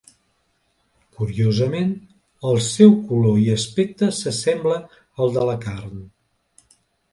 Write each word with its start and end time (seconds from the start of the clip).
Curiosament, 1.19 1.91
el 2.53 2.57
seu 2.69 2.97
color 3.11 3.37
i 3.43 3.45
aspecte 3.59 4.11
s'assembla 4.23 4.81
al 4.89 5.39
de 5.39 5.47
la 5.53 5.57
carn. 5.69 6.05